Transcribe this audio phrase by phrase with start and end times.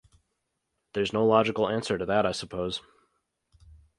[0.93, 2.81] There's no logical answer to that I suppose.